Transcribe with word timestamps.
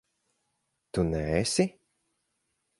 Tu 0.91 1.05
neesi? 1.11 1.65